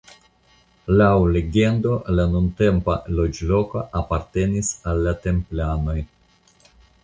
Laŭ 1.01 1.09
legendo 1.35 1.99
la 2.19 2.25
nuntempa 2.33 2.97
loĝloko 3.19 3.85
apartenis 4.03 4.75
al 4.93 5.07
la 5.09 5.17
Templanoj. 5.29 5.99